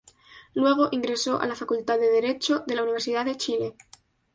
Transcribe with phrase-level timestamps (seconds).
[0.55, 3.75] Luego ingresó a la Facultad de Derecho de la Universidad de Chile.